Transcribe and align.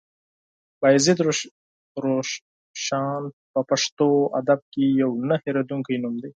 بايزيد 0.81 1.17
روښان 2.05 3.21
په 3.51 3.59
پښتو 3.69 4.09
ادب 4.39 4.59
کې 4.73 4.83
يو 5.01 5.11
نه 5.29 5.35
هېرېدونکی 5.43 5.95
نوم 6.03 6.15
دی. 6.21 6.29